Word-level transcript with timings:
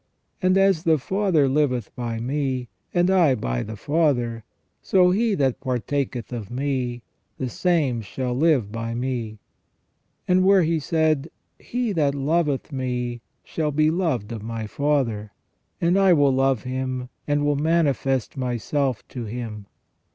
And" 0.41 0.57
As 0.57 0.81
the 0.81 0.97
Father 0.97 1.47
liveth 1.47 1.95
by 1.95 2.19
me, 2.19 2.69
and 2.91 3.11
I 3.11 3.35
by 3.35 3.61
the 3.61 3.75
Father, 3.75 4.43
so 4.81 5.11
he 5.11 5.35
that 5.35 5.59
partaketh 5.61 6.31
of 6.33 6.49
Me, 6.49 7.03
the 7.37 7.49
same 7.49 8.01
shall 8.01 8.33
live 8.35 8.71
by 8.71 8.95
Me". 8.95 9.37
And 10.27 10.43
where 10.43 10.63
He 10.63 10.79
said:" 10.79 11.29
He 11.59 11.91
that 11.91 12.15
loveth 12.15 12.71
Me 12.71 13.21
shall 13.43 13.69
be 13.71 13.91
loved 13.91 14.31
of 14.31 14.41
My 14.41 14.65
Father: 14.65 15.33
and 15.79 15.95
I 15.99 16.13
will 16.13 16.33
love 16.33 16.63
him, 16.63 17.09
and 17.27 17.45
will 17.45 17.55
manifest 17.55 18.35
Myself 18.35 19.07
to 19.09 19.25
him 19.25 19.67